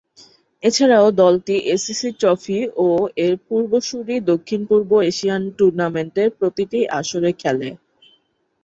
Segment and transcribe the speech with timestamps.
[0.63, 2.87] এছাড়াও দলটি ACC trophy ও
[3.25, 7.69] এর পূর্বসূরী দক্ষিণ পূর্ব এশিয়ান টুর্নামেন্টের প্রতিটি আসরে খেলে।